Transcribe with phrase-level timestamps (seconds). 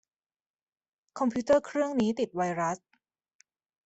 [1.19, 2.77] คอมพิวเตอร์เครื่องนี้ติดไวรัส